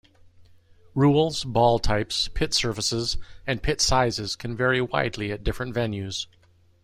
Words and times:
Rules, 0.95 1.43
ball 1.43 1.77
types, 1.77 2.27
pit 2.29 2.55
surfaces, 2.55 3.17
and 3.45 3.61
pit 3.61 3.79
sizes 3.79 4.35
can 4.35 4.57
vary 4.57 4.81
widely 4.81 5.31
at 5.31 5.43
different 5.43 5.75
venues. 5.75 6.25